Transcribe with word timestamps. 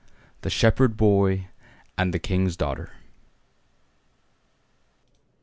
9 0.37 0.37
THE 0.41 0.49
SHEPHERD 0.49 0.97
BOY 0.97 1.45
AND 1.95 2.11
THE 2.11 2.17
KING'S 2.17 2.57
DAUGHTER. 2.57 2.89